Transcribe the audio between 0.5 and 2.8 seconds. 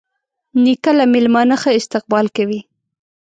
نیکه له میلمانه ښه استقبال کوي.